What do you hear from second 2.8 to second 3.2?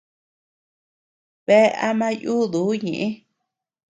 ñeʼë.